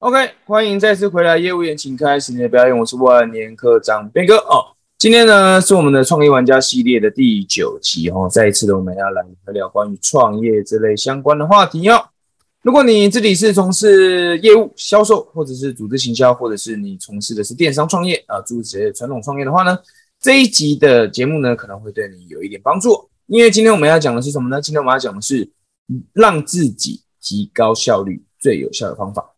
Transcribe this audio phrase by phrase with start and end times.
[0.00, 2.78] OK，欢迎再次回来，业务员请开始你的表演。
[2.78, 4.64] 我是万年科长边哥哦。
[4.96, 8.28] 今天呢是我们的创业玩家系列的第九集哦。
[8.30, 12.00] 再一次的，我们要来聊聊关于创业这类相关的话题哦。
[12.62, 19.76] 如果你自己是从事业务、销售，或者是组织行销，或者是你从事的是电商创业啊，诸如此类传统创业的话呢，
[20.20, 23.10] 这一集的节目呢可能会对你有一点帮助。
[23.26, 24.62] 因为今天我们要讲的是什么呢？
[24.62, 25.50] 今天我们要讲的是
[26.12, 29.34] 让自己提高效率最有效的方法。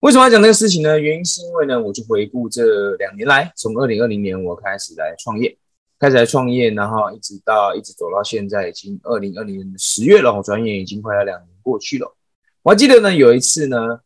[0.00, 1.00] 为什么要讲这个事情呢？
[1.00, 5.56] 原因是因为呢，我就回顾这两年来，从二零二零年我开始来创业，
[5.98, 12.14] 开始来创业，然后一直到一直走到现在，已经二零二零年的十月了，我转眼已经快要两年过去了。
[12.62, 14.00] 我还记得呢，有一次呢，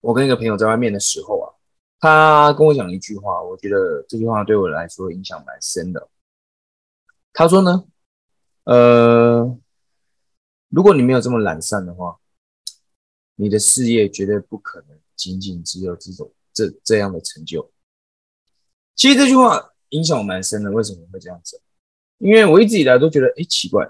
[0.00, 1.50] 我跟一个朋友在外面的时候啊，
[2.00, 6.08] 他跟我讲一句话，我觉得这句话对我来说影响蛮深的。
[7.32, 7.84] 他说呢，
[8.64, 9.58] 呃，
[10.68, 12.16] 如果你没有这么懒散的话，
[13.34, 14.96] 你的事业绝对不可能。
[15.18, 17.70] 仅仅只有这种这这样的成就，
[18.94, 20.70] 其实这句话影响我蛮深的。
[20.70, 21.60] 为什么会这样子？
[22.18, 23.86] 因为我一直以来都觉得，哎，奇怪，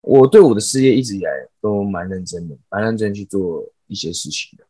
[0.00, 4.66] 我对我的事业一直以来都蛮认真的，蛮认真去做一些事情的。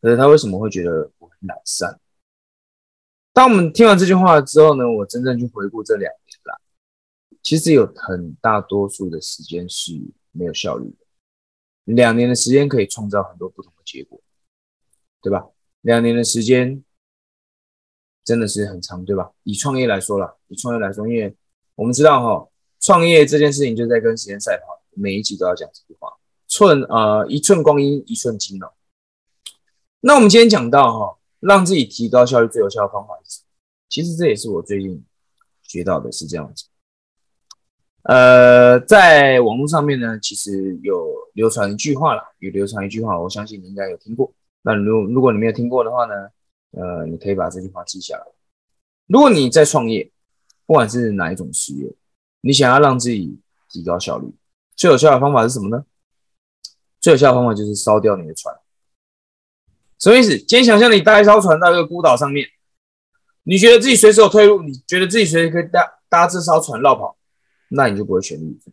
[0.00, 1.98] 可是他为什么会觉得我很懒散？
[3.32, 6.54] 当我们听完这句话之后呢，我真正去回顾这两年来，
[7.42, 9.92] 其实有很大多数的时间是
[10.32, 11.06] 没有效率的。
[11.94, 14.20] 两年的时间可以创造很多不同的结果。
[15.20, 15.46] 对吧？
[15.82, 16.82] 两年的时间
[18.24, 19.32] 真的是很长，对吧？
[19.42, 21.34] 以创业来说了，以创业来说，因为
[21.74, 22.48] 我们知道哈，
[22.80, 26.12] 创业这件事情就在跟时间赛跑，每一集都要讲这句话，
[26.46, 28.72] 寸呃一寸光阴一寸金哦。
[30.00, 33.46] 那我们今天讲到哈，让自己提高效率最有效的方法是什么？
[33.88, 35.04] 其实这也是我最近
[35.62, 36.66] 学到的，是这样子。
[38.02, 44.32] 呃，在网络上面呢，其实有流传一句话了，有流传一句话，我相信你应该有听过。
[44.62, 46.14] 那如如果你没有听过的话呢，
[46.72, 48.24] 呃，你可以把这句话记下来。
[49.06, 50.10] 如果你在创业，
[50.66, 51.90] 不管是哪一种事业，
[52.40, 54.30] 你想要让自己提高效率，
[54.76, 55.84] 最有效的方法是什么呢？
[57.00, 58.54] 最有效的方法就是烧掉你的船。
[59.98, 60.36] 什么意思？
[60.36, 62.46] 今天想象你搭一艘船到一个孤岛上面，
[63.44, 67.16] 你觉得自己随时有退路，你觉得自己随时可以搭搭这艘船绕跑，
[67.70, 68.70] 那你就不会选绿色。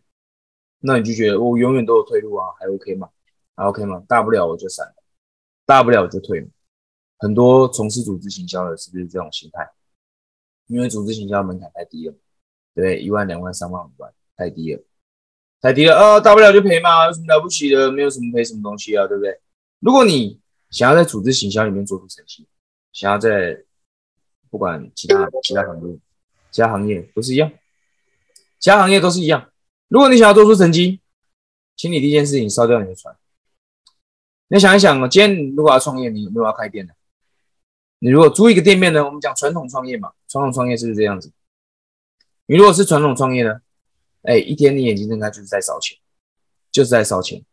[0.80, 3.08] 那你就觉得我永远都有退路啊，还 OK 吗？
[3.56, 4.02] 还 OK 吗？
[4.06, 4.86] 大不了我就闪。
[5.66, 6.48] 大不了就退，
[7.18, 9.68] 很多从事组织行销的是不是这种心态？
[10.68, 12.14] 因为组织行销门槛太低了，
[12.74, 14.82] 对一万、两万、三万、五万，太低了，
[15.60, 16.20] 太低了啊！
[16.20, 17.90] 大不了就赔嘛，有什么了不起的？
[17.90, 19.40] 没有什么赔什么东西啊，对不对？
[19.80, 20.40] 如果你
[20.70, 22.46] 想要在组织行销里面做出成绩，
[22.92, 23.64] 想要在
[24.50, 25.98] 不管其他其他行业、
[26.50, 27.52] 其他行业都是一样，
[28.58, 29.50] 其他行业都是一样。
[29.88, 31.00] 如果你想要做出成绩，
[31.76, 33.16] 请你第一件事情烧掉你的船。
[34.48, 36.94] 你想一想哦，今天如果要创业，你有没有要开店的？
[37.98, 39.04] 你如果租一个店面呢？
[39.04, 41.32] 我们讲传统创业嘛，传统创业是不是这样子？
[42.46, 43.60] 你如果是传统创业呢？
[44.22, 45.98] 哎，一天你眼睛睁开就是在烧钱，
[46.70, 47.44] 就是在烧钱，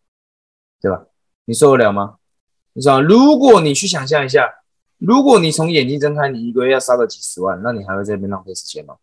[0.82, 1.06] 对吧？
[1.46, 2.18] 你受得了吗？
[2.74, 4.48] 你知道，如果你去想象一下，
[4.98, 8.98] 如果你从眼睛睁开，你一个月要烧个几十万，那你还会在这边浪费时间吗？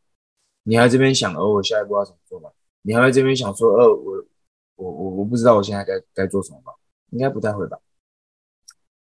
[0.63, 2.51] 你还在这边想，哦，我下一步要怎么做吗？
[2.83, 4.25] 你还会这边想说，哦，我
[4.77, 6.73] 我我我不知道我现在该该做什么吗？
[7.11, 7.79] 应该不太会吧，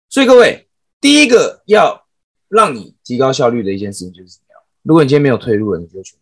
[0.09, 0.69] 所以各位，
[1.01, 2.07] 第一个要
[2.49, 4.63] 让你提高效率的一件事情就是怎么样？
[4.83, 6.19] 如果你今天没有退路了，你就全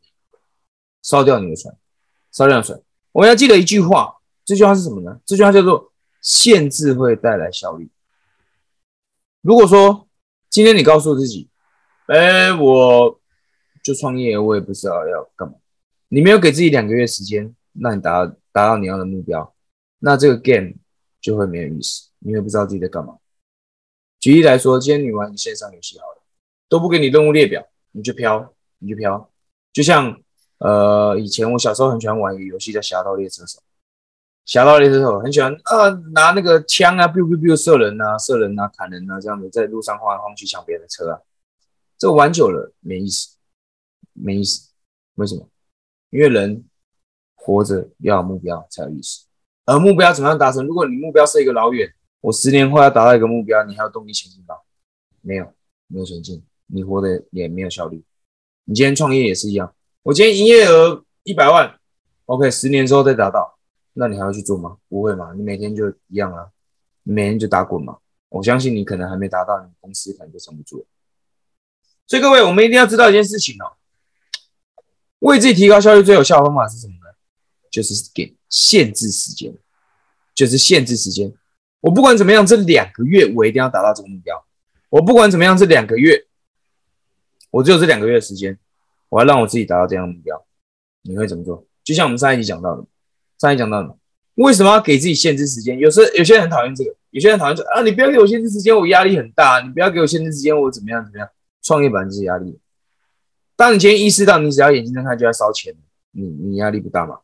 [1.03, 1.75] 烧掉你的船，
[2.31, 2.78] 烧掉船。
[3.12, 5.19] 我们要记得一句话，这句话是什么呢？
[5.25, 5.91] 这句话叫做
[6.21, 7.88] “限制会带来效率”。
[9.41, 10.06] 如果说
[10.50, 11.49] 今天你告诉自己，
[12.09, 13.19] 哎，我
[13.82, 15.55] 就创业，我也不知道要干嘛，
[16.09, 19.55] 你没有给自己两个月时间，那你达到达到你要的目标，
[20.00, 20.75] 那这个 game。
[21.28, 23.19] 就会没有意思，你也不知道自己在干嘛。
[24.19, 26.22] 举例来说，今天你玩线上游戏好了，
[26.71, 29.31] 都不给你任务列表，你就飘，你就飘。
[29.71, 30.19] 就像
[30.56, 33.59] 呃，以前我小时候很喜欢玩一个游戏叫《侠盗猎车手》，
[34.47, 41.20] 《侠盗猎车手》很喜欢啊，拿那个枪啊，biu biu biu 射人啊，射人啊，砍人啊，这样子在路上晃来晃去抢别人的车啊。
[41.99, 43.37] 这玩久了没意思，
[44.14, 44.70] 没意思。
[45.17, 45.47] 为什么？
[46.08, 46.64] 因为人
[47.35, 49.28] 活着要有目标才有意思。
[49.69, 50.67] 而目标怎么样达成？
[50.67, 51.93] 如果你目标设一个老远，
[52.23, 54.55] 我十年后要达到一个目标，你还有动力前进吗？
[55.20, 55.53] 没有，
[55.88, 58.03] 没有前进，你活的也没有效率。
[58.65, 59.75] 你今天创业也是一样，
[60.05, 61.79] 我今天营业额一百万
[62.25, 63.59] ，OK，十年之后再达到，
[63.93, 64.79] 那你还要去做吗？
[64.88, 66.49] 不会嘛，你每天就一样啊，
[67.03, 67.99] 你每天就打滚嘛。
[68.31, 70.87] 我相信你可能还没达到，你公司可能就撑不住了。
[72.06, 73.76] 所以各位，我们一定要知道一件事情哦，
[75.19, 77.07] 为自己提高效率最有效的方法是什么呢？
[77.70, 78.35] 就是给。
[78.50, 79.55] 限制时间，
[80.35, 81.31] 就是限制时间。
[81.81, 84.43] 我不管怎么样，这两个月我一定要达到这个目标。
[84.88, 86.26] 我不管怎么样，这两个月
[87.50, 88.59] 我只有这两个月时间，
[89.11, 90.47] 我要让我自己达到这样的目标。
[91.03, 91.62] 你会怎么做？
[91.85, 92.82] 就像我们上一集讲到的，
[93.38, 93.94] 上一集讲到的，
[94.37, 95.79] 为什么要给自己限制时间？
[95.79, 99.61] 有时候有些人很讨厌这个，有些人讨厌说啊，你不要给我限制时间，我压力很大。
[99.61, 101.29] 你不要给我限制时间，我怎么样怎么样？
[101.62, 102.59] 创业本来就是压力。
[103.56, 105.75] 当你今天意识到你只要眼睛睁开就要烧钱，
[106.12, 107.19] 你你压力不大吗？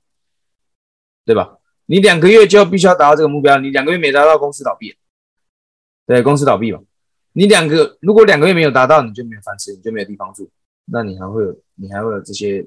[1.24, 1.58] 对吧？
[1.86, 4.96] 你两个月就必须要达到这个目标，你两个月没达到，公司倒闭。
[6.06, 6.82] 对，公司倒闭嘛。
[7.32, 10.50] 你两个如果两个月没有达到，你就没有饭吃，你就没有地方住，
[10.84, 12.66] 那你还会有你还会有这些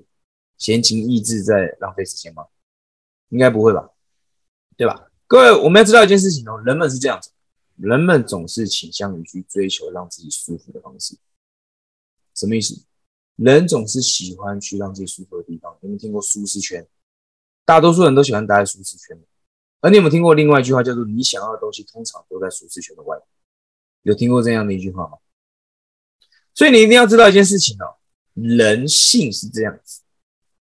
[0.58, 2.46] 闲情逸致在浪费时间吗？
[3.30, 3.90] 应该不会吧？
[4.76, 5.10] 对吧？
[5.26, 7.32] 各位，我们要知道一件事情哦，人们是这样子，
[7.78, 11.18] 人们总是倾向于去追求让自己舒服的方式。
[12.36, 12.84] 什么意思？
[13.36, 15.76] 人总是喜欢去让自己舒服的地方。
[15.82, 16.86] 有没有听过舒适圈？
[17.68, 19.22] 大多数人都喜欢待在舒适圈，
[19.82, 23.26] 而你有没有听过另外一句话，叫做“你想要的东西通常都在舒适圈的外面”？
[24.04, 25.18] 有听过这样的一句话吗？
[26.54, 27.98] 所以你一定要知道一件事情哦，
[28.36, 30.02] 人性是这样子，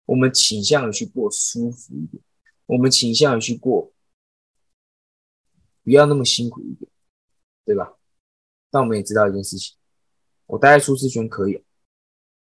[0.06, 2.22] 我们倾向于去过舒服一点，
[2.64, 3.92] 我们倾向于去过
[5.84, 6.90] 不要那么辛苦一点，
[7.66, 7.98] 对吧？
[8.70, 9.76] 但我们也知道一件事情，
[10.46, 11.62] 我待在舒适圈可以，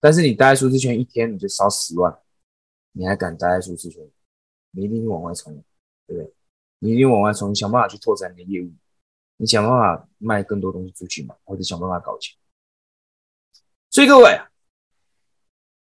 [0.01, 2.19] 但是你待在舒适圈一天你就烧十万，
[2.91, 4.03] 你还敢待在舒适圈？
[4.73, 5.55] 你一定往外冲，
[6.07, 6.33] 对不对？
[6.81, 8.73] 你一定往外冲，你想办法去拓展你的业务，
[9.37, 12.37] 你想办法卖更多东西出去嘛，或者想办法搞钱。
[13.89, 14.41] 所以各位，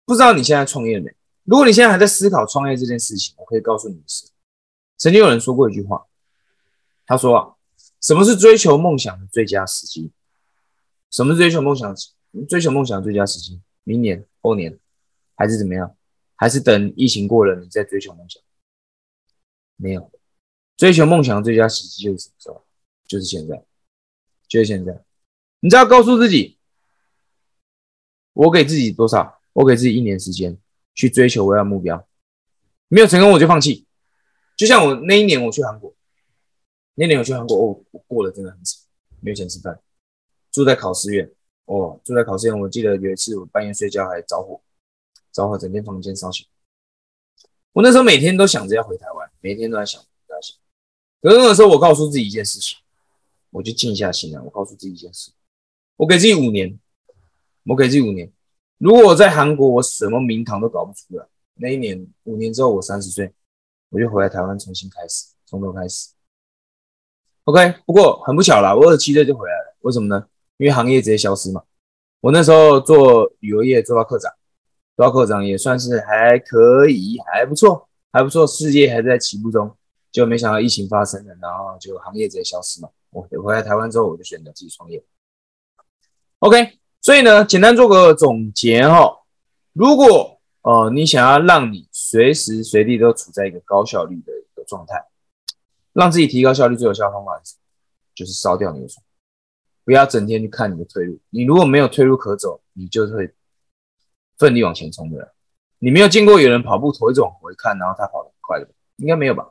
[0.04, 1.14] 不知道你现在创业没？
[1.44, 4.28] 如果你现在还在思考创业这件事情，我可以告诉你的是，
[4.96, 6.06] 曾经有人说过一句话，
[7.06, 7.54] 他说啊，
[8.00, 10.10] 什么是追求梦想的最佳时机？
[11.10, 11.94] 什么是追求梦想、
[12.48, 13.60] 追求梦想的最佳时机？
[13.84, 14.78] 明年、后年，
[15.36, 15.94] 还是怎么样？
[16.34, 18.42] 还是等疫情过了，你再追求梦想？
[19.78, 20.12] 没有，
[20.76, 22.64] 追求梦想的最佳时机就是什么时候？
[23.06, 23.64] 就是现在，
[24.46, 25.02] 就是现在。
[25.60, 26.58] 你只要告诉自己，
[28.34, 29.40] 我给自己多少？
[29.54, 30.58] 我给自己一年时间
[30.94, 32.06] 去追求我要目标，
[32.88, 33.86] 没有成功我就放弃。
[34.56, 35.94] 就像我那一年我去韩国，
[36.94, 38.80] 那年我去韩国哦，我过得真的很惨，
[39.20, 39.80] 没有钱吃饭，
[40.52, 41.32] 住在考试院
[41.64, 42.60] 哦，住在考试院。
[42.60, 44.60] 我记得有一次我半夜睡觉还着火，
[45.32, 46.46] 着火整间房间烧起。
[47.72, 50.56] 我那时候每天都想着要回台湾，每天都在想，都在想。
[51.20, 52.78] 可是那个时候，我告诉自己一件事情，
[53.50, 55.30] 我就静下心来，我告诉自己一件事，
[55.96, 56.78] 我给自己五年，
[57.64, 58.30] 我给自己五年。
[58.78, 61.26] 如果我在韩国，我什么名堂都搞不出来。
[61.54, 63.32] 那一年，五年之后，我三十岁，
[63.90, 66.10] 我就回来台湾重新开始，从头开始。
[67.44, 69.76] OK，不过很不巧啦，我二十七岁就回来了。
[69.80, 70.28] 为什么呢？
[70.58, 71.64] 因为行业直接消失嘛。
[72.20, 74.32] 我那时候做旅游业，做到科长。
[74.96, 79.76] 做到科长也算是还可以，还不错，还不错，事业还在起步中，
[80.10, 82.88] 就没想到疫情发生了，然后就行业直接消失嘛。
[83.10, 85.02] 我回来台湾之后，我就选择自己创业。
[86.38, 89.20] OK，所以呢，简单做个总结哈，
[89.72, 95.06] 如果呃你想要让你随时随地都处在一个高效率的一个状态，
[95.92, 97.54] 让自己提高效率最有效的方法是，
[98.14, 99.04] 就是烧掉你的床，
[99.84, 101.18] 不要整天去看你的退路。
[101.30, 103.34] 你如果没有退路可走，你就会。
[104.38, 105.34] 奋力往前冲的，
[105.78, 109.50] 你没有见过有人跑步头一直往回看，然后他跑得很快的，应该没有吧？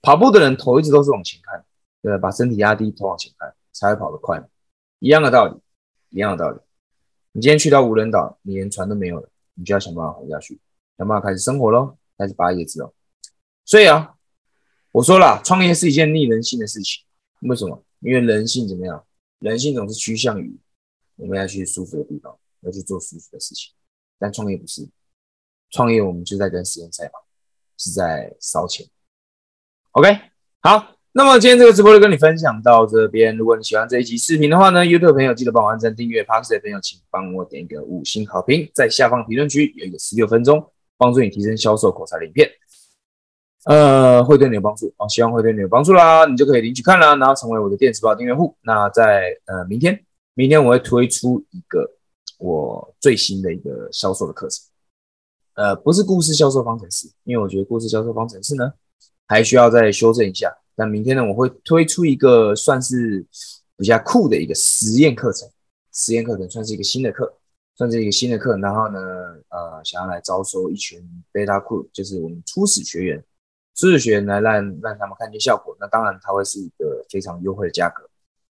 [0.00, 1.64] 跑步的人头一直都是往前看，
[2.02, 4.42] 对把身体压低，头往前看，才会跑得快。
[5.00, 5.58] 一样的道理，
[6.10, 6.58] 一样的道理。
[7.32, 10.60] 你今天去到无人岛，你连船都没有了，你就要想办法活下去，
[10.96, 12.92] 想办法开始生活喽，开始拔叶子喽。
[13.64, 14.14] 所以啊，
[14.92, 17.02] 我说了，创业是一件逆人性的事情。
[17.40, 17.82] 为什么？
[18.00, 19.04] 因为人性怎么样？
[19.40, 20.56] 人性总是趋向于
[21.16, 23.74] 我们要去舒服的地方，要去做舒服的事情。
[24.18, 24.88] 但创业不是，
[25.74, 27.18] 创业我们就在跟时间赛跑，
[27.76, 28.86] 是在烧钱。
[29.90, 30.08] OK，
[30.60, 33.36] 好，那么今天这个直播就跟你分享到这边。
[33.36, 40.64] 如果你喜欢这一集视频的话呢，YouTube 朋友记得帮我按赞、订阅，Pax 的朋友请帮我点一个五星好评，在下方评论区有一个十六分钟
[40.96, 42.48] 帮助你提升销售口才的影片，
[43.64, 48.56] 呃，会对你有帮助哦，希望会对你有帮助啦，你就可以领取看啦，然后成为我的电子报订阅户。
[48.62, 50.04] 那在呃明天，
[50.34, 51.90] 明天我会推出一个。
[52.38, 54.66] 我最新的一个销售的课程，
[55.54, 58.72] 呃，不是故事销售方程式，因为我觉得故事销售方程式呢
[59.26, 60.52] 还需要再修正一下。
[60.76, 63.24] 但明天呢，我会推出一个算是
[63.76, 65.48] 比较酷的一个实验课程，
[65.92, 67.32] 实验课程算是一个新的课，
[67.76, 68.58] 算是一个新的课。
[68.58, 68.98] 然后呢，
[69.50, 71.00] 呃，想要来招收一群
[71.32, 73.24] beta crew，就是我们初始学员，
[73.76, 75.76] 初始学员来让让他们看见效果。
[75.78, 78.02] 那当然，它会是一个非常优惠的价格。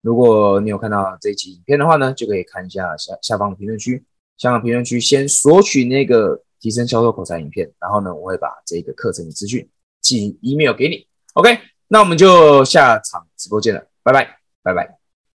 [0.02, 4.04] 如果你有看到这一期影片的话呢，就可以看一下下下方的评论区，
[4.38, 9.68] 下方评论区先索取那个提升销售口才影片，然后呢，我会把这个课程的资讯
[10.00, 11.06] 寄 email 给你。
[11.34, 15.01] OK，那我们就下场直播间了，拜拜，拜拜。